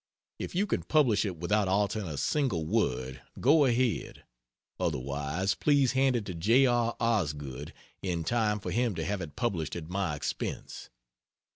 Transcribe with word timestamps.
If 0.39 0.55
you 0.55 0.65
can 0.65 0.81
publish 0.81 1.25
it 1.25 1.37
without 1.37 1.67
altering 1.67 2.07
a 2.07 2.17
single 2.17 2.65
word, 2.65 3.21
go 3.39 3.65
ahead. 3.65 4.23
Otherwise, 4.79 5.53
please 5.53 5.91
hand 5.91 6.15
it 6.15 6.25
to 6.25 6.33
J. 6.33 6.65
R. 6.65 6.95
Osgood 6.99 7.71
in 8.01 8.23
time 8.23 8.59
for 8.59 8.71
him 8.71 8.95
to 8.95 9.05
have 9.05 9.21
it 9.21 9.35
published 9.35 9.75
at 9.75 9.89
my 9.91 10.15
expense. 10.15 10.89